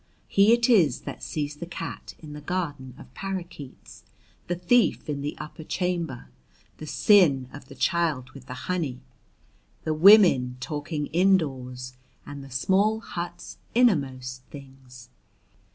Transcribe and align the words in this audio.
He 0.27 0.51
it 0.51 0.67
is 0.67 1.01
that 1.01 1.21
sees 1.21 1.57
the 1.57 1.67
cat 1.67 2.15
in 2.17 2.33
the 2.33 2.41
garden 2.41 2.95
of 2.97 3.13
parakeets, 3.13 4.03
the 4.47 4.55
thief 4.55 5.07
in 5.07 5.21
the 5.21 5.37
upper 5.37 5.63
chamber, 5.63 6.31
the 6.77 6.87
sin 6.87 7.47
of 7.53 7.65
the 7.67 7.75
child 7.75 8.31
with 8.31 8.47
the 8.47 8.55
honey, 8.65 9.01
the 9.83 9.93
women 9.93 10.57
talking 10.59 11.05
indoors 11.05 11.93
and 12.25 12.43
the 12.43 12.49
small 12.49 12.99
hut's 12.99 13.59
innermost 13.75 14.41
things. 14.49 15.09